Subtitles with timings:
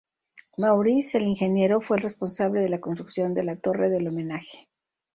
[0.57, 4.67] Maurice el Ingeniero fue el responsable de la construcción de la Torre del Homenaje.